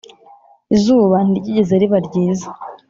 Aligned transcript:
izuba 0.75 1.17
ntiryigeze 1.21 1.73
riba 1.81 1.97
ryiza, 2.07 2.49